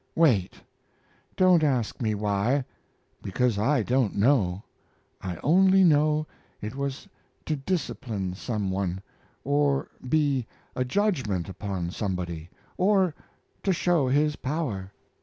Wait! 0.15 0.55
Don't 1.35 1.61
ask 1.63 2.01
me 2.01 2.15
why, 2.15 2.65
because 3.21 3.59
I 3.59 3.83
don't 3.83 4.15
know. 4.15 4.63
I 5.21 5.37
only 5.43 5.83
know 5.83 6.25
it 6.59 6.73
was 6.75 7.07
to 7.45 7.55
discipline 7.55 8.33
some 8.33 8.71
one, 8.71 9.03
or 9.43 9.89
be 10.09 10.47
a 10.75 10.83
judgment 10.83 11.47
upon 11.49 11.91
somebody, 11.91 12.49
or 12.77 13.13
to 13.61 13.71
show 13.71 14.07
His 14.07 14.35
power." 14.37 14.91